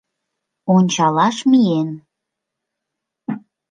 Ончалаш 0.75 1.37
миен. 1.49 1.89